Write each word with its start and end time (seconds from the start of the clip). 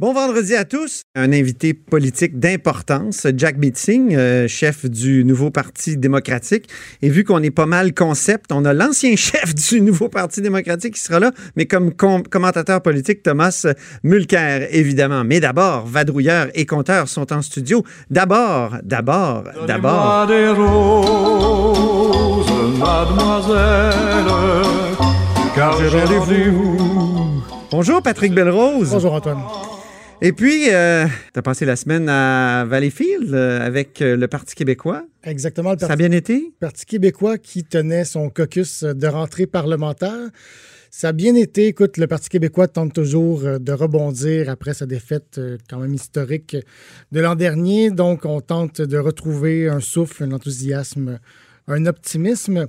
Bon 0.00 0.12
vendredi 0.12 0.54
à 0.54 0.64
tous. 0.64 1.02
Un 1.16 1.32
invité 1.32 1.74
politique 1.74 2.38
d'importance, 2.38 3.26
Jack 3.36 3.56
Meeting, 3.56 4.14
euh, 4.14 4.46
chef 4.46 4.88
du 4.88 5.24
nouveau 5.24 5.50
Parti 5.50 5.96
démocratique. 5.96 6.68
Et 7.02 7.08
vu 7.08 7.24
qu'on 7.24 7.42
est 7.42 7.50
pas 7.50 7.66
mal 7.66 7.92
concept, 7.92 8.52
on 8.52 8.64
a 8.64 8.72
l'ancien 8.72 9.16
chef 9.16 9.56
du 9.56 9.80
nouveau 9.80 10.08
Parti 10.08 10.40
démocratique 10.40 10.94
qui 10.94 11.00
sera 11.00 11.18
là, 11.18 11.32
mais 11.56 11.66
comme 11.66 11.92
commentateur 11.94 12.80
politique, 12.80 13.24
Thomas 13.24 13.66
Mulcair, 14.04 14.68
évidemment. 14.70 15.24
Mais 15.24 15.40
d'abord, 15.40 15.84
vadrouilleurs 15.84 16.46
et 16.54 16.64
compteurs 16.64 17.08
sont 17.08 17.32
en 17.32 17.42
studio. 17.42 17.82
D'abord, 18.08 18.76
d'abord, 18.84 19.46
d'abord. 19.66 20.28
des 20.28 20.46
roses, 20.50 22.46
mademoiselle, 22.78 24.24
car 25.56 25.76
j'ai 25.76 25.88
rendez-vous. 25.88 27.42
Bonjour 27.72 28.00
Patrick 28.00 28.32
Belrose. 28.32 28.90
Bonjour 28.92 29.14
Antoine. 29.14 29.42
Et 30.20 30.32
puis, 30.32 30.68
euh, 30.70 31.06
tu 31.32 31.38
as 31.38 31.42
passé 31.42 31.64
la 31.64 31.76
semaine 31.76 32.08
à 32.08 32.64
Valleyfield 32.64 33.32
euh, 33.32 33.64
avec 33.64 34.02
euh, 34.02 34.16
le 34.16 34.26
Parti 34.26 34.56
québécois. 34.56 35.04
Exactement. 35.22 35.74
Le 35.74 35.78
Ça 35.78 35.92
a 35.92 35.96
bien 35.96 36.10
été? 36.10 36.52
Parti 36.58 36.86
québécois 36.86 37.38
qui 37.38 37.62
tenait 37.62 38.04
son 38.04 38.28
caucus 38.28 38.82
de 38.82 39.06
rentrée 39.06 39.46
parlementaire. 39.46 40.30
Ça 40.90 41.08
a 41.10 41.12
bien 41.12 41.36
été. 41.36 41.68
Écoute, 41.68 41.98
le 41.98 42.08
Parti 42.08 42.30
québécois 42.30 42.66
tente 42.66 42.94
toujours 42.94 43.42
de 43.60 43.72
rebondir 43.72 44.50
après 44.50 44.74
sa 44.74 44.86
défaite 44.86 45.40
quand 45.70 45.78
même 45.78 45.94
historique 45.94 46.56
de 47.12 47.20
l'an 47.20 47.36
dernier. 47.36 47.92
Donc, 47.92 48.24
on 48.24 48.40
tente 48.40 48.80
de 48.80 48.98
retrouver 48.98 49.68
un 49.68 49.80
souffle, 49.80 50.24
un 50.24 50.32
enthousiasme 50.32 51.20
un 51.68 51.86
optimisme. 51.86 52.66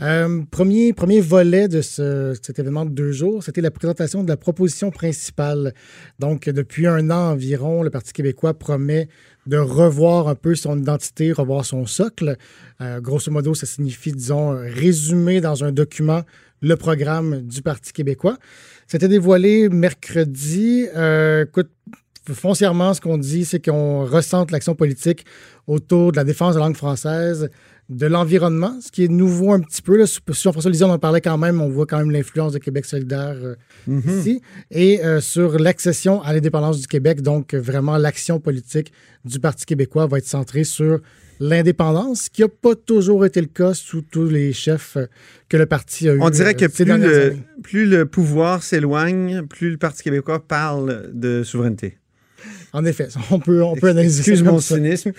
Euh, 0.00 0.42
premier, 0.50 0.92
premier 0.92 1.20
volet 1.20 1.68
de 1.68 1.80
cet 1.80 2.58
événement 2.58 2.84
de 2.84 2.90
deux 2.90 3.10
jours, 3.10 3.42
c'était 3.42 3.60
la 3.60 3.70
présentation 3.70 4.22
de 4.22 4.28
la 4.28 4.36
proposition 4.36 4.90
principale. 4.90 5.74
Donc, 6.18 6.48
depuis 6.48 6.86
un 6.86 7.10
an 7.10 7.32
environ, 7.32 7.82
le 7.82 7.90
Parti 7.90 8.12
québécois 8.12 8.54
promet 8.54 9.08
de 9.46 9.56
revoir 9.56 10.28
un 10.28 10.34
peu 10.34 10.54
son 10.54 10.78
identité, 10.78 11.32
revoir 11.32 11.64
son 11.64 11.86
socle. 11.86 12.36
Euh, 12.80 13.00
grosso 13.00 13.30
modo, 13.30 13.54
ça 13.54 13.66
signifie, 13.66 14.12
disons, 14.12 14.50
résumer 14.50 15.40
dans 15.40 15.64
un 15.64 15.72
document 15.72 16.22
le 16.60 16.76
programme 16.76 17.42
du 17.42 17.62
Parti 17.62 17.92
québécois. 17.92 18.36
C'était 18.86 19.08
dévoilé 19.08 19.68
mercredi. 19.68 20.86
Euh, 20.94 21.44
écoute, 21.44 21.70
foncièrement, 22.30 22.94
ce 22.94 23.00
qu'on 23.00 23.18
dit, 23.18 23.44
c'est 23.44 23.64
qu'on 23.64 24.04
ressente 24.04 24.50
l'action 24.50 24.74
politique 24.74 25.24
autour 25.66 26.12
de 26.12 26.16
la 26.16 26.24
défense 26.24 26.54
de 26.54 26.60
la 26.60 26.66
langue 26.66 26.76
française, 26.76 27.50
de 27.88 28.06
l'environnement, 28.06 28.78
ce 28.80 28.90
qui 28.90 29.04
est 29.04 29.08
nouveau 29.08 29.52
un 29.52 29.60
petit 29.60 29.82
peu. 29.82 29.96
Là. 29.96 30.06
Sur 30.06 30.52
François 30.52 30.70
Lisée, 30.70 30.84
on 30.84 30.90
en 30.90 30.98
parlait 30.98 31.20
quand 31.20 31.38
même. 31.38 31.60
On 31.60 31.68
voit 31.68 31.86
quand 31.86 31.98
même 31.98 32.10
l'influence 32.10 32.52
de 32.52 32.58
Québec 32.58 32.84
solidaire 32.84 33.36
euh, 33.42 33.54
mm-hmm. 33.88 34.18
ici. 34.18 34.42
Et 34.70 35.04
euh, 35.04 35.20
sur 35.20 35.58
l'accession 35.58 36.22
à 36.22 36.32
l'indépendance 36.32 36.80
du 36.80 36.86
Québec, 36.86 37.22
donc 37.22 37.54
vraiment 37.54 37.98
l'action 37.98 38.40
politique 38.40 38.92
du 39.24 39.40
Parti 39.40 39.66
québécois 39.66 40.06
va 40.06 40.18
être 40.18 40.26
centrée 40.26 40.64
sur 40.64 41.00
l'indépendance, 41.40 42.22
ce 42.22 42.30
qui 42.30 42.42
n'a 42.42 42.48
pas 42.48 42.74
toujours 42.76 43.26
été 43.26 43.40
le 43.40 43.48
cas 43.48 43.74
sous 43.74 44.02
tous 44.02 44.28
les 44.28 44.52
chefs 44.52 44.96
euh, 44.96 45.06
que 45.48 45.56
le 45.56 45.66
parti 45.66 46.08
a 46.08 46.14
eu. 46.14 46.20
On 46.20 46.30
dirait 46.30 46.54
que 46.54 46.66
plus 46.66 46.84
le, 46.84 47.36
plus 47.62 47.86
le 47.86 48.06
pouvoir 48.06 48.62
s'éloigne, 48.62 49.42
plus 49.46 49.70
le 49.70 49.76
Parti 49.76 50.02
québécois 50.04 50.46
parle 50.46 51.10
de 51.12 51.42
souveraineté. 51.42 51.98
En 52.72 52.84
effet, 52.84 53.08
on 53.30 53.38
peut, 53.38 53.62
on 53.62 53.76
peut 53.76 53.88
analyser 53.88 54.20
Excuse 54.20 54.42
mon 54.42 54.58
cynisme, 54.58 55.12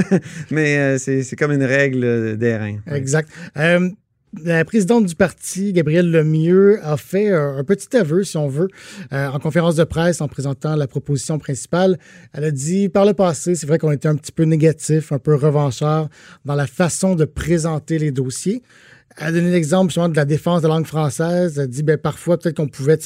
mais 0.50 0.78
euh, 0.78 0.98
c'est 0.98 1.36
comme 1.36 1.52
une 1.52 1.64
règle 1.64 2.36
d'airain. 2.36 2.78
Exact. 2.86 3.30
Euh, 3.56 3.88
la 4.44 4.62
présidente 4.64 5.06
du 5.06 5.14
parti, 5.14 5.72
Gabrielle 5.72 6.10
Lemieux, 6.10 6.80
a 6.82 6.98
fait 6.98 7.32
un 7.32 7.64
petit 7.64 7.96
aveu, 7.96 8.24
si 8.24 8.36
on 8.36 8.46
veut, 8.46 8.68
euh, 9.12 9.28
en 9.28 9.38
conférence 9.38 9.76
de 9.76 9.84
presse 9.84 10.20
en 10.20 10.28
présentant 10.28 10.76
la 10.76 10.86
proposition 10.86 11.38
principale. 11.38 11.98
Elle 12.34 12.44
a 12.44 12.50
dit, 12.50 12.90
par 12.90 13.06
le 13.06 13.14
passé, 13.14 13.54
c'est 13.54 13.66
vrai 13.66 13.78
qu'on 13.78 13.90
était 13.90 14.08
un 14.08 14.16
petit 14.16 14.32
peu 14.32 14.44
négatif, 14.44 15.12
un 15.12 15.18
peu 15.18 15.34
revanchard 15.34 16.08
dans 16.44 16.54
la 16.54 16.66
façon 16.66 17.14
de 17.14 17.24
présenter 17.24 17.98
les 17.98 18.10
dossiers. 18.10 18.62
Elle 19.16 19.28
a 19.28 19.32
donné 19.32 19.50
l'exemple 19.50 19.90
justement 19.90 20.10
de 20.10 20.16
la 20.16 20.26
défense 20.26 20.60
de 20.60 20.68
la 20.68 20.74
langue 20.74 20.86
française. 20.86 21.54
Elle 21.56 21.64
a 21.64 21.66
dit, 21.66 21.82
ben, 21.82 21.96
parfois, 21.96 22.38
peut-être 22.38 22.56
qu'on 22.56 22.68
pouvait 22.68 22.98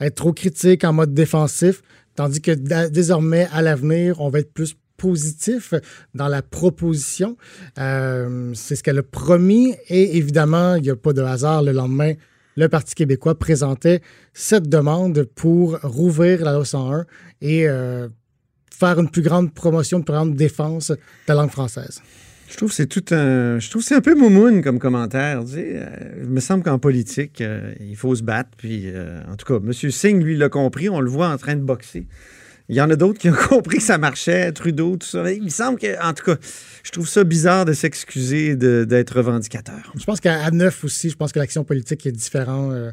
être 0.00 0.14
trop 0.14 0.34
critique 0.34 0.84
en 0.84 0.92
mode 0.92 1.14
défensif. 1.14 1.82
Tandis 2.20 2.42
que 2.42 2.50
désormais, 2.88 3.48
à 3.50 3.62
l'avenir, 3.62 4.20
on 4.20 4.28
va 4.28 4.40
être 4.40 4.52
plus 4.52 4.76
positif 4.98 5.72
dans 6.14 6.28
la 6.28 6.42
proposition. 6.42 7.38
Euh, 7.78 8.52
c'est 8.52 8.76
ce 8.76 8.82
qu'elle 8.82 8.98
a 8.98 9.02
promis. 9.02 9.74
Et 9.88 10.18
évidemment, 10.18 10.74
il 10.74 10.82
n'y 10.82 10.90
a 10.90 10.96
pas 10.96 11.14
de 11.14 11.22
hasard. 11.22 11.62
Le 11.62 11.72
lendemain, 11.72 12.12
le 12.58 12.68
Parti 12.68 12.94
québécois 12.94 13.38
présentait 13.38 14.02
cette 14.34 14.68
demande 14.68 15.22
pour 15.34 15.78
rouvrir 15.82 16.44
la 16.44 16.52
loi 16.52 16.66
101 16.66 17.06
et 17.40 17.66
euh, 17.66 18.10
faire 18.70 19.00
une 19.00 19.08
plus 19.08 19.22
grande 19.22 19.54
promotion, 19.54 19.96
une 19.96 20.04
plus 20.04 20.12
grande 20.12 20.36
défense 20.36 20.90
de 20.90 20.98
la 21.26 21.36
langue 21.36 21.50
française. 21.50 22.02
Je 22.50 22.56
trouve 22.56 22.70
que 22.70 22.74
c'est 22.74 22.88
tout 22.88 23.04
un. 23.12 23.60
Je 23.60 23.70
trouve 23.70 23.82
c'est 23.82 23.94
un 23.94 24.00
peu 24.00 24.14
moumoune 24.14 24.60
comme 24.60 24.80
commentaire. 24.80 25.42
Euh, 25.54 25.84
il 26.20 26.28
me 26.28 26.40
semble 26.40 26.64
qu'en 26.64 26.80
politique, 26.80 27.40
euh, 27.40 27.72
il 27.78 27.96
faut 27.96 28.14
se 28.14 28.24
battre. 28.24 28.50
Puis, 28.56 28.82
euh, 28.86 29.20
en 29.30 29.36
tout 29.36 29.46
cas, 29.46 29.64
M. 29.64 29.72
Singh, 29.72 30.22
lui, 30.22 30.36
l'a 30.36 30.48
compris. 30.48 30.88
On 30.88 31.00
le 31.00 31.08
voit 31.08 31.28
en 31.28 31.36
train 31.36 31.54
de 31.54 31.62
boxer. 31.62 32.06
Il 32.70 32.76
y 32.76 32.80
en 32.80 32.88
a 32.88 32.94
d'autres 32.94 33.18
qui 33.18 33.28
ont 33.28 33.34
compris 33.48 33.78
que 33.78 33.82
ça 33.82 33.98
marchait, 33.98 34.52
Trudeau, 34.52 34.96
tout 34.96 35.06
ça. 35.06 35.30
Il 35.32 35.42
me 35.42 35.48
semble 35.48 35.76
que, 35.76 36.00
en 36.00 36.14
tout 36.14 36.24
cas, 36.24 36.36
je 36.84 36.90
trouve 36.92 37.08
ça 37.08 37.24
bizarre 37.24 37.64
de 37.64 37.72
s'excuser 37.72 38.54
d'être 38.54 39.16
revendicateur. 39.16 39.92
Je 39.98 40.04
pense 40.04 40.20
qu'à 40.20 40.48
neuf 40.52 40.84
aussi, 40.84 41.10
je 41.10 41.16
pense 41.16 41.32
que 41.32 41.40
l'action 41.40 41.64
politique 41.64 42.06
est 42.06 42.12
différente. 42.12 42.72
Euh, 42.72 42.92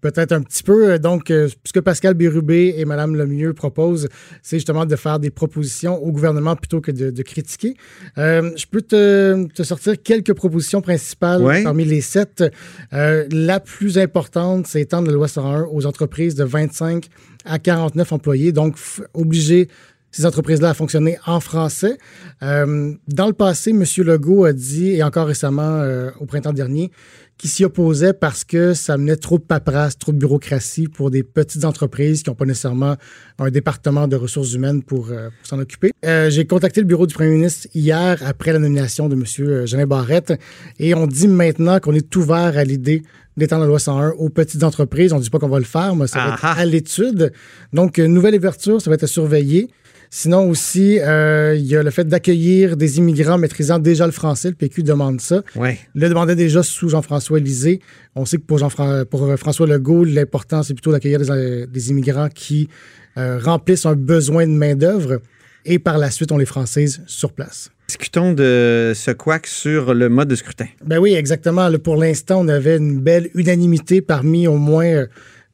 peut-être 0.00 0.32
un 0.32 0.40
petit 0.40 0.62
peu. 0.62 0.98
Donc, 0.98 1.30
euh, 1.30 1.48
ce 1.62 1.72
que 1.74 1.80
Pascal 1.80 2.14
Bérubé 2.14 2.74
et 2.78 2.86
Mme 2.86 3.16
Lemieux 3.16 3.52
proposent, 3.52 4.08
c'est 4.42 4.56
justement 4.56 4.86
de 4.86 4.96
faire 4.96 5.18
des 5.18 5.30
propositions 5.30 6.02
au 6.02 6.10
gouvernement 6.10 6.56
plutôt 6.56 6.80
que 6.80 6.90
de, 6.90 7.22
critiquer. 7.22 7.76
Euh, 8.16 8.50
je 8.56 8.64
peux 8.64 8.80
te, 8.80 9.46
te, 9.48 9.62
sortir 9.62 10.00
quelques 10.02 10.32
propositions 10.32 10.80
principales 10.80 11.42
parmi 11.64 11.84
les 11.84 12.00
sept. 12.00 12.44
la 12.92 13.60
plus 13.60 13.98
importante, 13.98 14.66
c'est 14.66 14.80
étendre 14.80 15.08
la 15.08 15.12
loi 15.12 15.28
101 15.28 15.66
aux 15.70 15.84
entreprises 15.84 16.34
de 16.34 16.44
25 16.44 17.08
à 17.44 17.58
49 17.58 18.12
employés, 18.12 18.52
donc 18.52 18.76
obliger 19.14 19.68
ces 20.10 20.26
entreprises-là 20.26 20.70
à 20.70 20.74
fonctionner 20.74 21.18
en 21.26 21.40
français. 21.40 21.98
Euh, 22.42 22.94
dans 23.08 23.26
le 23.26 23.32
passé, 23.32 23.70
M. 23.70 23.84
Legault 23.98 24.44
a 24.44 24.52
dit, 24.52 24.90
et 24.90 25.02
encore 25.02 25.26
récemment, 25.26 25.80
euh, 25.80 26.10
au 26.18 26.26
printemps 26.26 26.52
dernier, 26.52 26.90
qu'il 27.38 27.48
s'y 27.48 27.64
opposait 27.64 28.12
parce 28.12 28.44
que 28.44 28.74
ça 28.74 28.98
menait 28.98 29.16
trop 29.16 29.38
de 29.38 29.44
paperasse, 29.44 29.96
trop 29.96 30.12
de 30.12 30.18
bureaucratie 30.18 30.88
pour 30.88 31.10
des 31.10 31.22
petites 31.22 31.64
entreprises 31.64 32.22
qui 32.22 32.30
n'ont 32.30 32.36
pas 32.36 32.44
nécessairement 32.44 32.96
un 33.38 33.50
département 33.50 34.08
de 34.08 34.16
ressources 34.16 34.52
humaines 34.52 34.82
pour, 34.82 35.10
euh, 35.10 35.30
s'en 35.44 35.58
occuper. 35.58 35.92
J'ai 36.02 36.46
contacté 36.46 36.80
le 36.80 36.86
bureau 36.86 37.06
du 37.06 37.14
premier 37.14 37.30
ministre 37.30 37.68
hier 37.74 38.20
après 38.26 38.52
la 38.52 38.58
nomination 38.58 39.08
de 39.08 39.14
M. 39.14 39.66
Jean 39.66 39.86
Barrette 39.86 40.32
et 40.78 40.94
on 40.94 41.06
dit 41.06 41.28
maintenant 41.28 41.78
qu'on 41.78 41.94
est 41.94 42.14
ouvert 42.16 42.58
à 42.58 42.64
l'idée 42.64 43.02
d'étendre 43.36 43.62
la 43.62 43.68
loi 43.68 43.78
101 43.78 44.10
aux 44.18 44.28
petites 44.28 44.64
entreprises. 44.64 45.12
On 45.12 45.18
ne 45.18 45.22
dit 45.22 45.30
pas 45.30 45.38
qu'on 45.38 45.48
va 45.48 45.60
le 45.60 45.64
faire, 45.64 45.94
mais 45.94 46.06
ça 46.06 46.18
va 46.18 46.34
être 46.34 46.44
à 46.44 46.64
l'étude. 46.64 47.32
Donc, 47.72 47.98
nouvelle 47.98 48.34
ouverture, 48.34 48.82
ça 48.82 48.90
va 48.90 48.94
être 48.94 49.06
surveillé. 49.06 49.70
Sinon 50.10 50.48
aussi, 50.48 50.98
euh, 51.00 51.54
il 51.56 51.66
y 51.66 51.76
a 51.76 51.82
le 51.82 51.90
fait 51.90 52.04
d'accueillir 52.04 52.76
des 52.76 52.98
immigrants 52.98 53.38
maîtrisant 53.38 53.78
déjà 53.78 54.06
le 54.06 54.12
français. 54.12 54.48
Le 54.48 54.54
PQ 54.54 54.82
demande 54.82 55.20
ça. 55.20 55.42
Ouais. 55.54 55.78
Le 55.94 56.08
demandait 56.08 56.36
déjà 56.36 56.62
sous 56.62 56.88
Jean-François 56.88 57.38
Lisée. 57.38 57.80
On 58.14 58.24
sait 58.24 58.38
que 58.38 58.42
pour, 58.42 58.58
Jean 58.58 58.70
pour 59.10 59.24
euh, 59.24 59.36
François 59.36 59.66
Legault, 59.66 60.04
l'important, 60.04 60.62
c'est 60.62 60.74
plutôt 60.74 60.92
d'accueillir 60.92 61.20
des, 61.20 61.30
euh, 61.30 61.66
immigrants 61.88 62.28
qui 62.32 62.68
remplissent 63.16 63.84
un 63.84 63.96
besoin 63.96 64.46
de 64.46 64.52
main-d'œuvre 64.52 65.20
et 65.64 65.80
par 65.80 65.98
la 65.98 66.08
suite, 66.10 66.30
on 66.30 66.38
les 66.38 66.46
francise 66.46 67.02
sur 67.08 67.32
place. 67.32 67.70
Discutons 67.88 68.32
de 68.32 68.92
ce 68.94 69.10
couac 69.10 69.46
sur 69.46 69.92
le 69.92 70.08
mode 70.08 70.28
de 70.28 70.36
scrutin. 70.36 70.66
Ben 70.84 70.98
oui, 70.98 71.14
exactement. 71.14 71.68
pour 71.82 71.96
l'instant, 71.96 72.40
on 72.40 72.48
avait 72.48 72.76
une 72.76 73.00
belle 73.00 73.28
unanimité 73.34 74.00
parmi 74.02 74.46
au 74.46 74.56
moins 74.56 75.06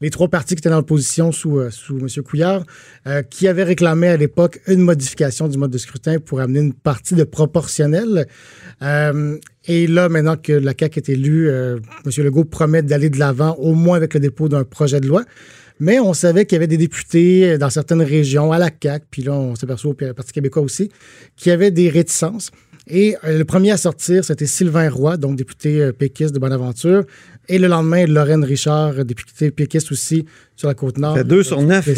les 0.05 0.11
trois 0.11 0.29
partis 0.29 0.55
qui 0.55 0.59
étaient 0.59 0.69
dans 0.69 0.77
l'opposition 0.77 1.33
sous, 1.33 1.59
euh, 1.59 1.71
sous 1.71 1.99
M. 1.99 2.23
Couillard, 2.23 2.65
euh, 3.07 3.23
qui 3.23 3.49
avaient 3.49 3.63
réclamé 3.63 4.09
à 4.09 4.19
l'époque 4.19 4.61
une 4.67 4.81
modification 4.81 5.49
du 5.49 5.57
mode 5.57 5.71
de 5.71 5.79
scrutin 5.79 6.19
pour 6.19 6.41
amener 6.41 6.61
une 6.61 6.75
partie 6.75 7.15
de 7.15 7.25
proportionnel. 7.25 8.27
Euh, 8.83 9.39
et 9.67 9.87
là, 9.87 10.11
maintenant 10.11 10.37
que 10.37 10.53
la 10.53 10.75
CAQ 10.79 10.99
est 10.99 11.09
élue, 11.09 11.49
M. 11.49 11.81
Legault 12.19 12.45
promet 12.45 12.83
d'aller 12.83 13.09
de 13.09 13.19
l'avant, 13.19 13.55
au 13.55 13.73
moins 13.73 13.97
avec 13.97 14.13
le 14.13 14.21
dépôt 14.21 14.51
d'un 14.51 14.65
projet 14.65 15.01
de 15.01 15.07
loi. 15.07 15.25
Mais 15.81 15.99
on 15.99 16.13
savait 16.13 16.45
qu'il 16.45 16.57
y 16.57 16.59
avait 16.59 16.67
des 16.67 16.77
députés 16.77 17.57
dans 17.57 17.71
certaines 17.71 18.03
régions, 18.03 18.53
à 18.53 18.59
la 18.59 18.69
CAQ, 18.69 19.07
puis 19.11 19.23
là, 19.23 19.33
on 19.33 19.55
s'aperçoit 19.55 19.93
au 19.93 19.95
Parti 19.95 20.33
québécois 20.33 20.63
aussi, 20.63 20.91
qui 21.35 21.51
avaient 21.51 21.71
des 21.71 21.89
réticences. 21.89 22.51
Et 22.87 23.17
le 23.27 23.45
premier 23.45 23.71
à 23.71 23.79
sortir, 23.79 24.23
c'était 24.23 24.45
Sylvain 24.45 24.91
Roy, 24.91 25.17
donc 25.17 25.37
député 25.37 25.91
péquiste 25.99 26.35
de 26.35 26.39
Bonaventure, 26.39 27.05
et 27.49 27.59
le 27.59 27.69
lendemain, 27.69 28.07
Lorraine 28.07 28.45
Richard, 28.45 29.05
députée 29.05 29.51
péquiste 29.51 29.93
aussi 29.93 30.25
sur 30.57 30.69
la 30.69 30.75
côte 30.75 30.99
nord. 30.99 31.23
deux 31.25 31.43
sur 31.43 31.61
neuf. 31.63 31.89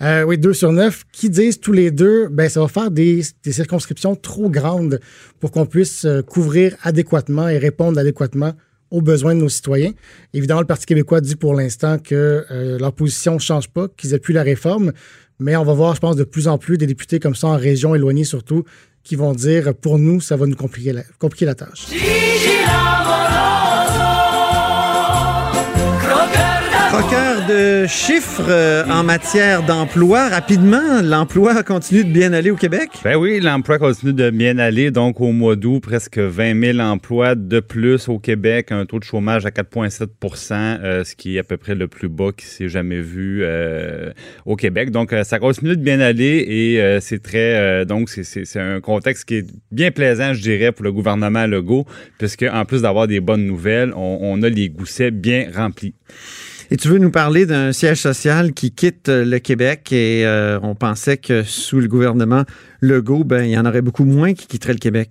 Euh, 0.00 0.22
oui, 0.24 0.38
deux 0.38 0.52
sur 0.52 0.72
neuf, 0.72 1.04
qui 1.12 1.30
disent 1.30 1.60
tous 1.60 1.72
les 1.72 1.90
deux, 1.90 2.28
ben 2.28 2.48
ça 2.48 2.60
va 2.60 2.68
faire 2.68 2.90
des, 2.90 3.22
circonscriptions 3.44 4.16
trop 4.16 4.48
grandes 4.48 5.00
pour 5.40 5.50
qu'on 5.50 5.66
puisse 5.66 6.04
euh, 6.04 6.22
couvrir 6.22 6.76
adéquatement 6.82 7.48
et 7.48 7.58
répondre 7.58 7.98
adéquatement 7.98 8.52
aux 8.90 9.00
besoins 9.00 9.34
de 9.34 9.40
nos 9.40 9.48
citoyens. 9.48 9.92
Évidemment, 10.34 10.60
le 10.60 10.66
Parti 10.66 10.86
québécois 10.86 11.20
dit 11.20 11.36
pour 11.36 11.54
l'instant 11.54 11.98
que 11.98 12.44
euh, 12.50 12.78
leur 12.78 12.92
position 12.92 13.34
ne 13.34 13.40
change 13.40 13.68
pas, 13.68 13.88
qu'ils 13.96 14.14
appuient 14.14 14.34
la 14.34 14.42
réforme, 14.42 14.92
Mais 15.38 15.56
on 15.56 15.64
va 15.64 15.72
voir, 15.72 15.94
je 15.94 16.00
pense, 16.00 16.16
de 16.16 16.24
plus 16.24 16.46
en 16.46 16.58
plus 16.58 16.76
des 16.78 16.86
députés 16.86 17.18
comme 17.18 17.34
ça 17.34 17.48
en 17.48 17.56
région 17.56 17.94
éloignée 17.94 18.24
surtout 18.24 18.64
qui 19.02 19.16
vont 19.16 19.32
dire 19.32 19.74
pour 19.74 19.98
nous, 19.98 20.20
ça 20.20 20.36
va 20.36 20.46
nous 20.46 20.56
compliquer 20.56 20.92
la, 20.92 21.02
compliquer 21.18 21.46
la 21.46 21.54
tâche. 21.54 21.86
Croqueur 26.92 27.46
de 27.48 27.86
chiffres 27.86 28.44
euh, 28.50 28.84
en 28.84 29.02
matière 29.02 29.62
d'emploi. 29.62 30.28
Rapidement, 30.28 31.00
l'emploi 31.02 31.62
continue 31.62 32.04
de 32.04 32.12
bien 32.12 32.34
aller 32.34 32.50
au 32.50 32.56
Québec? 32.56 32.90
Ben 33.02 33.16
oui, 33.16 33.40
l'emploi 33.40 33.78
continue 33.78 34.12
de 34.12 34.28
bien 34.28 34.58
aller. 34.58 34.90
Donc, 34.90 35.18
au 35.22 35.32
mois 35.32 35.56
d'août, 35.56 35.80
presque 35.80 36.18
20 36.18 36.74
000 36.74 36.80
emplois 36.80 37.34
de 37.34 37.60
plus 37.60 38.10
au 38.10 38.18
Québec, 38.18 38.72
un 38.72 38.84
taux 38.84 38.98
de 38.98 39.04
chômage 39.04 39.46
à 39.46 39.48
4,7% 39.48 40.52
euh, 40.52 41.02
ce 41.02 41.16
qui 41.16 41.36
est 41.36 41.38
à 41.38 41.44
peu 41.44 41.56
près 41.56 41.74
le 41.74 41.88
plus 41.88 42.10
bas 42.10 42.28
qui 42.36 42.44
s'est 42.44 42.68
jamais 42.68 43.00
vu 43.00 43.40
euh, 43.42 44.12
au 44.44 44.56
Québec. 44.56 44.90
Donc, 44.90 45.14
ça 45.22 45.38
continue 45.38 45.78
de 45.78 45.82
bien 45.82 45.98
aller 45.98 46.44
et 46.46 47.00
c'est 47.00 47.22
très... 47.22 47.86
donc, 47.86 48.10
c'est 48.10 48.60
un 48.60 48.82
contexte 48.82 49.24
qui 49.24 49.36
est 49.36 49.46
bien 49.70 49.92
plaisant, 49.92 50.34
je 50.34 50.42
dirais, 50.42 50.72
pour 50.72 50.84
le 50.84 50.92
gouvernement 50.92 51.46
Legault, 51.46 51.86
puisque 52.18 52.44
en 52.52 52.66
plus 52.66 52.82
d'avoir 52.82 53.06
des 53.06 53.20
bonnes 53.20 53.46
nouvelles, 53.46 53.94
on, 53.96 54.18
on 54.20 54.42
a 54.42 54.50
les 54.50 54.68
goussets 54.68 55.10
bien 55.10 55.46
remplis. 55.56 55.94
Et 56.72 56.78
tu 56.78 56.88
veux 56.88 56.96
nous 56.96 57.10
parler 57.10 57.44
d'un 57.44 57.70
siège 57.74 58.00
social 58.00 58.54
qui 58.54 58.70
quitte 58.72 59.10
le 59.10 59.38
Québec 59.40 59.92
et 59.92 60.24
euh, 60.24 60.58
on 60.62 60.74
pensait 60.74 61.18
que 61.18 61.42
sous 61.42 61.80
le 61.80 61.86
gouvernement 61.86 62.44
Legault, 62.82 63.22
ben, 63.22 63.44
il 63.44 63.52
y 63.52 63.58
en 63.58 63.64
aurait 63.64 63.80
beaucoup 63.80 64.04
moins 64.04 64.34
qui 64.34 64.48
quitteraient 64.48 64.72
le 64.72 64.80
Québec. 64.80 65.10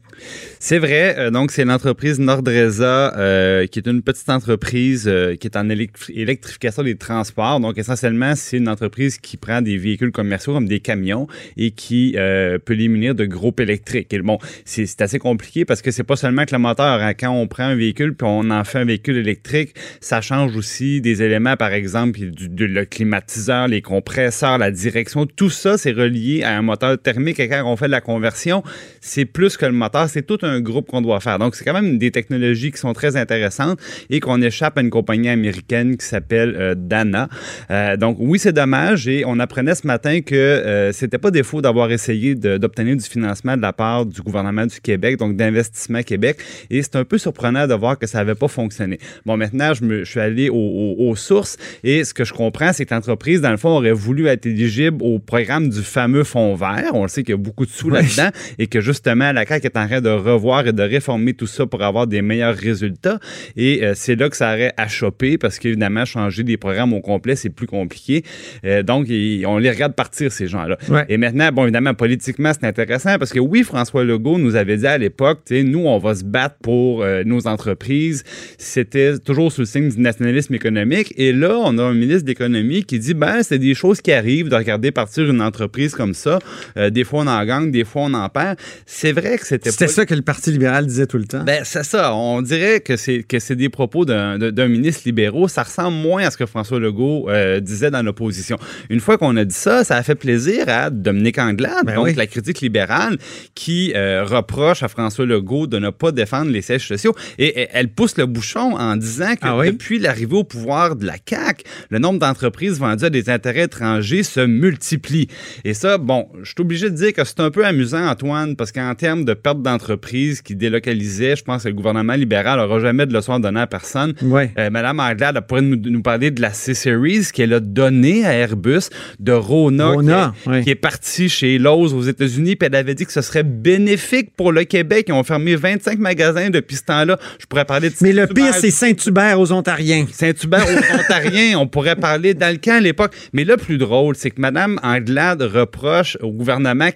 C'est 0.60 0.78
vrai. 0.78 1.16
Euh, 1.18 1.32
donc, 1.32 1.52
c'est 1.52 1.64
l'entreprise 1.64 2.20
Nordreza, 2.20 3.18
euh, 3.18 3.66
qui 3.66 3.80
est 3.80 3.88
une 3.88 4.02
petite 4.02 4.30
entreprise 4.30 5.06
euh, 5.08 5.36
qui 5.38 5.48
est 5.48 5.56
en 5.56 5.70
électrification 5.70 6.84
des 6.84 6.98
transports. 6.98 7.62
Donc, 7.62 7.78
essentiellement, 7.78 8.36
c'est 8.36 8.58
une 8.58 8.68
entreprise 8.68 9.18
qui 9.18 9.38
prend 9.38 9.62
des 9.62 9.78
véhicules 9.78 10.12
commerciaux 10.12 10.54
comme 10.54 10.68
des 10.68 10.82
camions 10.82 11.28
et 11.56 11.72
qui 11.72 12.18
peut 12.66 12.74
les 12.74 12.90
munir 12.90 13.16
de 13.16 13.26
groupes 13.26 13.62
électriques. 13.62 14.14
Et 14.14 14.20
bon, 14.20 14.38
c'est 14.66 15.02
assez 15.02 15.20
compliqué 15.20 15.64
parce 15.64 15.82
que 15.82 15.92
c'est 15.92 16.04
pas 16.04 16.18
seulement 16.18 16.44
que 16.46 16.54
le 16.54 16.60
moteur. 16.60 17.02
Hein. 17.02 17.14
Quand 17.14 17.32
on 17.32 17.48
prend 17.48 17.64
un 17.64 17.76
véhicule 17.76 18.16
puis 18.16 18.28
on 18.30 18.50
en 18.50 18.64
fait 18.66 18.80
un 18.80 18.86
véhicule 18.86 19.18
électrique, 19.18 19.74
ça 20.02 20.20
change 20.20 20.56
aussi 20.58 21.00
des 21.00 21.24
éléments, 21.24 21.56
par 21.56 21.72
exemple, 21.72 22.20
du, 22.20 22.68
le 22.68 22.86
climatiseur, 22.86 23.68
les 23.68 23.82
compresseurs, 23.82 24.58
la 24.58 24.72
direction. 24.72 25.26
Tout 25.26 25.50
ça, 25.50 25.78
c'est 25.78 25.92
relié 25.92 26.44
à 26.44 26.58
un 26.58 26.62
moteur 26.62 27.02
thermique 27.02 27.40
on 27.66 27.76
fait 27.76 27.88
de 27.88 27.92
la 27.92 28.02
conversion, 28.02 28.64
c'est 29.00 29.26
plus 29.26 29.58
que 29.58 29.66
le 29.66 29.72
moteur, 29.72 30.10
c'est 30.10 30.22
tout 30.22 30.40
un 30.44 30.60
groupe 30.62 30.88
qu'on 30.88 31.02
doit 31.02 31.20
faire. 31.20 31.40
Donc, 31.40 31.56
c'est 31.56 31.64
quand 31.64 31.74
même 31.74 31.98
des 31.98 32.12
technologies 32.12 32.72
qui 32.72 32.78
sont 32.78 32.94
très 32.94 33.16
intéressantes 33.18 33.80
et 34.10 34.20
qu'on 34.20 34.42
échappe 34.42 34.78
à 34.78 34.82
une 34.82 34.90
compagnie 34.90 35.30
américaine 35.30 35.98
qui 35.98 36.06
s'appelle 36.06 36.56
euh, 36.58 36.76
Dana. 36.78 37.30
Euh, 37.70 37.98
donc, 37.98 38.18
oui, 38.20 38.40
c'est 38.40 38.54
dommage 38.54 39.08
et 39.08 39.24
on 39.26 39.40
apprenait 39.40 39.76
ce 39.76 39.86
matin 39.86 40.22
que 40.22 40.36
euh, 40.36 40.92
c'était 40.92 41.18
pas 41.18 41.32
défaut 41.32 41.62
d'avoir 41.62 41.92
essayé 41.92 42.36
d'obtenir 42.36 42.96
du 42.96 43.04
financement 43.04 43.58
de 43.58 43.62
la 43.62 43.74
part 43.74 44.06
du 44.06 44.22
gouvernement 44.22 44.66
du 44.66 44.80
Québec, 44.80 45.18
donc 45.18 45.36
d'Investissement 45.36 46.04
Québec. 46.04 46.38
Et 46.70 46.82
c'est 46.82 46.96
un 46.96 47.04
peu 47.04 47.18
surprenant 47.18 47.68
de 47.68 47.74
voir 47.74 47.98
que 47.98 48.08
ça 48.08 48.20
n'avait 48.20 48.36
pas 48.36 48.48
fonctionné. 48.48 49.00
Bon, 49.26 49.38
maintenant, 49.38 49.74
je, 49.74 49.84
me, 49.84 50.06
suis 50.06 50.20
allé 50.20 50.50
aux 50.50 51.16
sources 51.16 51.58
et 51.84 52.04
ce 52.04 52.14
que 52.14 52.24
je 52.24 52.34
comprends, 52.34 52.74
c'est 52.74 52.86
que 52.86 52.94
l'entreprise, 52.94 53.42
dans 53.42 53.52
le 53.52 53.58
fond, 53.58 53.70
aurait 53.70 53.92
voulu 53.92 54.28
être 54.28 54.46
éligible 54.46 54.98
au 55.02 55.20
programme 55.20 55.70
du 55.70 55.82
fameux 55.82 56.24
fonds 56.24 56.56
vert. 56.56 56.92
On 56.94 57.04
le 57.04 57.10
sait 57.10 57.24
qu'il 57.24 57.36
beaucoup 57.36 57.51
de 57.60 57.70
sous 57.70 57.90
là-dedans 57.90 58.30
et 58.58 58.68
que 58.68 58.82
justement 58.82 59.32
la 59.32 59.46
CAQ 59.46 59.66
est 59.66 59.78
en 59.78 59.88
train 59.88 60.02
de 60.02 60.10
revoir 60.10 60.68
et 60.68 60.74
de 60.74 60.84
réformer 60.84 61.34
tout 61.34 61.48
ça 61.48 61.66
pour 61.66 61.82
avoir 61.84 62.08
des 62.08 62.22
meilleurs 62.22 62.56
résultats. 62.56 63.20
Et 63.56 63.84
euh, 63.84 63.94
c'est 63.96 64.16
là 64.16 64.30
que 64.30 64.36
ça 64.36 64.54
aurait 64.54 64.74
à 64.78 64.88
choper 64.88 65.38
parce 65.38 65.60
qu'évidemment, 65.60 66.06
changer 66.06 66.44
des 66.44 66.58
programmes 66.58 66.94
au 66.94 67.02
complet, 67.02 67.36
c'est 67.36 67.50
plus 67.50 67.68
compliqué. 67.68 68.24
Euh, 68.66 68.84
donc, 68.84 69.08
on 69.10 69.58
les 69.58 69.70
regarde 69.70 69.94
partir, 69.94 70.32
ces 70.32 70.48
gens-là. 70.48 70.78
Et 71.10 71.18
maintenant, 71.18 71.52
bon, 71.52 71.64
évidemment, 71.64 71.94
politiquement, 71.94 72.52
c'est 72.54 72.66
intéressant 72.66 73.18
parce 73.18 73.32
que 73.32 73.40
oui, 73.40 73.64
François 73.64 74.04
Legault 74.04 74.38
nous 74.38 74.56
avait 74.56 74.78
dit 74.78 74.88
à 74.88 74.98
l'époque, 74.98 75.40
nous, 75.52 75.86
on 75.86 75.98
va 75.98 76.16
se 76.16 76.24
battre 76.24 76.56
pour 76.62 77.04
euh, 77.04 77.24
nos 77.24 77.48
entreprises. 77.48 78.24
C'était 78.58 79.20
toujours 79.20 79.52
sous 79.52 79.62
le 79.62 79.66
signe 79.66 79.90
du 79.90 80.00
nationalisme 80.00 80.54
économique. 80.54 81.14
Et 81.18 81.34
là, 81.34 81.58
on 81.64 81.78
a 81.78 81.84
un 81.84 81.94
ministre 81.94 82.26
d'économie 82.26 82.84
qui 82.84 83.00
dit, 83.00 83.14
ben, 83.14 83.44
c'est 83.44 83.60
des 83.60 83.74
choses 83.74 84.02
qui 84.02 84.12
arrivent 84.12 84.50
de 84.50 84.56
regarder 84.56 84.92
partir 84.92 85.30
une 85.30 85.42
entreprise 85.42 85.94
comme 85.96 86.14
ça. 86.14 86.40
des 86.76 87.04
fois, 87.04 87.24
on 87.24 87.28
en 87.28 87.38
gagne, 87.46 87.72
des 87.72 87.84
fois 87.84 88.04
on 88.04 88.14
en 88.14 88.30
perd. 88.30 88.58
C'est 88.86 89.12
vrai 89.12 89.38
que 89.38 89.46
c'était 89.46 89.72
C'était 89.72 89.88
ça 89.88 90.06
que 90.06 90.14
le 90.14 90.22
Parti 90.22 90.52
libéral 90.52 90.86
disait 90.86 91.08
tout 91.08 91.18
le 91.18 91.26
temps. 91.26 91.44
Ben, 91.44 91.64
c'est 91.64 91.84
ça. 91.84 92.14
On 92.14 92.42
dirait 92.42 92.80
que 92.82 92.98
c'est 92.98 93.24
que 93.24 93.40
c'est 93.40 93.56
des 93.56 93.70
propos 93.70 94.06
d'un 94.06 94.68
ministre 94.68 95.04
libéraux. 95.06 95.48
Ça 95.48 95.64
ressemble 95.64 95.98
moins 95.98 96.24
à 96.24 96.32
ce 96.32 96.38
que 96.38 96.46
François 96.46 96.80
Legault 96.80 97.30
euh, 97.30 97.60
disait 97.60 97.92
dans 97.92 98.02
l'opposition. 98.02 98.58
Une 98.90 99.00
fois 99.00 99.18
qu'on 99.18 99.36
a 99.38 99.46
dit 99.46 99.56
ça, 99.56 99.84
ça 99.84 99.98
a 99.98 100.04
fait 100.04 100.16
plaisir 100.16 100.66
à 100.68 100.90
Dominique 100.90 101.38
Anglade, 101.38 101.86
ben 101.86 101.96
donc 101.96 102.16
la 102.16 102.28
critique 102.28 102.62
libérale, 102.62 103.18
qui 103.56 103.94
euh, 103.96 104.24
reproche 104.24 104.84
à 104.84 104.88
François 104.88 105.26
Legault 105.26 105.68
de 105.68 105.80
ne 105.80 105.90
pas 105.90 106.12
défendre 106.12 106.52
les 106.52 106.62
sièges 106.62 106.88
sociaux. 106.88 107.16
Et, 107.38 107.68
elle 107.74 107.90
pousse 107.90 108.18
le 108.18 108.26
bouchon 108.26 108.76
en 108.78 108.96
disant 108.96 109.36
que 109.36 109.42
ah 109.44 109.58
depuis 109.66 110.00
l'arrivée 110.00 110.36
au 110.36 110.44
pouvoir 110.44 110.96
de 110.96 111.06
la 111.06 111.16
CAQ, 111.24 111.64
le 111.90 112.00
nombre 112.00 112.20
d'entreprises 112.20 112.80
vendues 112.80 113.06
à 113.06 113.10
des 113.10 113.30
intérêts 113.30 113.64
étrangers 113.64 114.24
se 114.24 114.40
multiplie. 114.40 115.28
Et 115.64 115.74
ça, 115.74 115.98
bon, 115.98 116.28
je 116.44 116.50
suis 116.50 116.62
obligé 116.62 116.90
de 116.90 116.96
dire 116.96 117.14
que 117.14 117.21
c'est 117.26 117.40
un 117.40 117.52
peu 117.52 117.66
amusant, 117.66 118.08
Antoine, 118.08 118.56
parce 118.56 118.72
qu'en 118.72 118.94
termes 118.96 119.26
de 119.26 119.34
perte 119.34 119.62
d'entreprise 119.62 120.42
qui 120.42 120.56
délocalisait, 120.56 121.36
je 121.36 121.44
pense 121.44 121.64
que 121.64 121.70
le 121.70 121.74
gouvernement 121.74 122.14
libéral 122.14 122.60
n'aura 122.60 122.80
jamais 122.80 123.06
de 123.06 123.14
leçon 123.14 123.34
à 123.34 123.40
donner 123.40 123.62
à 123.62 123.68
personne. 123.68 124.14
Ouais. 124.22 124.52
Euh, 124.58 124.70
Madame 124.70 125.00
Anglade 125.00 125.40
pourrait 125.48 125.62
nous, 125.62 125.78
nous, 125.78 126.02
parler 126.02 126.32
de 126.32 126.42
la 126.42 126.52
C-Series 126.52 127.28
qu'elle 127.34 127.54
a 127.54 127.60
donnée 127.60 128.26
à 128.26 128.34
Airbus, 128.34 128.90
de 129.20 129.32
Rona, 129.32 130.34
qui, 130.64 130.70
est, 130.70 130.76
partie 130.76 131.30
chez 131.30 131.58
Lowe's 131.58 131.94
aux 131.94 132.02
États-Unis, 132.02 132.56
puis 132.56 132.68
elle 132.68 132.76
avait 132.76 132.96
dit 132.96 133.06
que 133.06 133.12
ce 133.12 133.22
serait 133.22 133.44
bénéfique 133.44 134.36
pour 134.36 134.52
le 134.52 134.64
Québec. 134.64 135.06
Ils 135.10 135.14
ont 135.14 135.24
fermé 135.24 135.56
25 135.56 136.00
magasins 136.00 136.50
depuis 136.50 136.76
ce 136.76 136.84
temps-là. 136.84 137.18
Je 137.40 137.46
pourrais 137.46 137.66
parler 137.66 137.90
de 137.90 137.96
Mais 138.02 138.14
le 138.14 138.28
pire, 138.28 138.54
c'est 138.54 138.72
Saint-Hubert 138.72 139.40
aux 139.40 139.52
Ontariens. 139.52 140.06
Saint-Hubert 140.12 140.66
aux 140.66 141.00
Ontariens, 141.00 141.58
on 141.58 141.68
pourrait 141.68 141.96
parler 141.96 142.34
d'Alcan 142.34 142.74
à 142.74 142.80
l'époque. 142.80 143.14
Mais 143.34 143.44
le 143.44 143.58
plus 143.58 143.78
drôle, 143.78 144.16
c'est 144.16 144.32
que 144.32 144.42
Mme 144.42 144.80
Anglade 144.84 145.42
reproche 145.42 146.18
au 146.22 146.32
gouvernement 146.32 146.92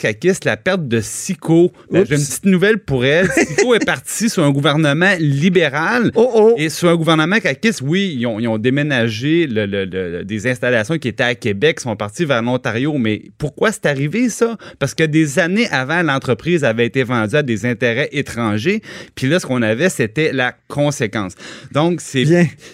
la 0.46 0.58
perte 0.58 0.88
de 0.88 1.02
Sico. 1.02 1.72
Ben, 1.92 2.06
j'ai 2.06 2.16
une 2.16 2.22
petite 2.22 2.46
nouvelle 2.46 2.80
pour 2.80 3.06
elle. 3.06 3.30
Sico 3.32 3.76
est 3.76 3.86
parti 3.86 4.30
sur 4.30 4.44
un 4.44 4.52
gouvernement 4.52 5.14
libéral. 5.20 6.12
Oh, 6.16 6.30
oh. 6.34 6.56
Et 6.58 6.70
sur 6.70 6.90
un 6.90 6.96
gouvernement 6.96 7.40
caquiste, 7.40 7.82
oui, 7.84 8.16
ils 8.20 8.28
ont, 8.28 8.58
déménagé 8.58 9.48
des 9.48 10.48
installations 10.48 10.98
qui 10.98 11.10
étaient 11.10 11.24
à 11.24 11.36
Québec, 11.36 11.80
sont 11.80 11.96
partis 11.96 12.26
vers 12.26 12.42
l'Ontario. 12.42 12.98
Mais 12.98 13.24
pourquoi 13.38 13.72
c'est 13.72 13.86
arrivé 13.86 14.30
ça? 14.30 14.58
Parce 14.80 14.94
que 14.94 15.04
des 15.04 15.40
années 15.40 15.68
avant, 15.70 16.02
l'entreprise 16.02 16.64
avait 16.64 16.86
été 16.86 17.04
vendue 17.04 17.36
à 17.36 17.44
des 17.44 17.66
intérêts 17.66 18.10
étrangers. 18.12 18.82
Puis 19.16 19.28
là, 19.28 19.40
ce 19.40 19.46
qu'on 19.46 19.62
avait, 19.62 19.90
c'était 19.90 20.32
la 20.32 20.54
conséquence. 20.68 21.34
Donc, 21.72 22.02
c'est 22.02 22.26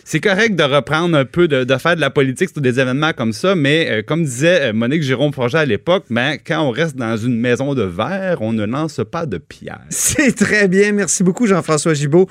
c'est 0.03 0.19
correct 0.19 0.55
de 0.55 0.63
reprendre 0.63 1.17
un 1.17 1.25
peu, 1.25 1.48
de, 1.48 1.77
faire 1.77 1.95
de 1.95 2.01
la 2.01 2.10
politique 2.10 2.50
sur 2.50 2.62
des 2.62 2.79
événements 2.79 3.13
comme 3.13 3.33
ça, 3.33 3.55
mais 3.55 3.88
euh, 3.89 4.01
comme 4.01 4.24
disait 4.24 4.69
euh, 4.69 4.74
Monique 4.74 5.03
Jérôme 5.03 5.33
Forget 5.33 5.60
à 5.60 5.65
l'époque, 5.65 6.05
ben, 6.10 6.38
quand 6.45 6.62
on 6.62 6.71
reste 6.71 6.95
dans 6.95 7.17
une 7.17 7.30
maison 7.38 7.73
de 7.73 7.83
verre, 7.83 8.41
on 8.41 8.53
ne 8.53 8.63
lance 8.63 9.01
pas 9.09 9.25
de 9.25 9.38
pierre. 9.38 9.81
C'est 9.89 10.35
très 10.35 10.67
bien. 10.67 10.91
Merci 10.91 11.23
beaucoup, 11.23 11.47
Jean-François 11.47 11.93
Gibault. 11.93 12.27